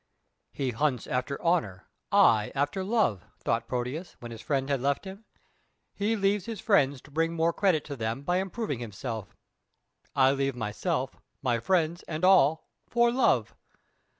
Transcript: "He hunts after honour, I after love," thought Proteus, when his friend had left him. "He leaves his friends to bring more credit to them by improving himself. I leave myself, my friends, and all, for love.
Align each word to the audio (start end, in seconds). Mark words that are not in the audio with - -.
"He 0.51 0.71
hunts 0.71 1.05
after 1.05 1.39
honour, 1.43 1.85
I 2.11 2.51
after 2.55 2.83
love," 2.83 3.23
thought 3.43 3.67
Proteus, 3.67 4.15
when 4.19 4.31
his 4.31 4.41
friend 4.41 4.67
had 4.67 4.81
left 4.81 5.05
him. 5.05 5.25
"He 5.93 6.15
leaves 6.15 6.45
his 6.47 6.59
friends 6.59 7.01
to 7.01 7.11
bring 7.11 7.33
more 7.35 7.53
credit 7.53 7.85
to 7.85 7.95
them 7.95 8.23
by 8.23 8.37
improving 8.37 8.79
himself. 8.79 9.35
I 10.15 10.31
leave 10.31 10.55
myself, 10.55 11.17
my 11.43 11.59
friends, 11.59 12.01
and 12.07 12.25
all, 12.25 12.67
for 12.87 13.11
love. 13.11 13.53